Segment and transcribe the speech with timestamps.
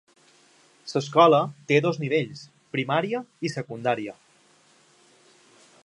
[0.93, 1.41] L'escola
[1.71, 2.41] té dos nivells:
[2.77, 4.17] primària i secundària.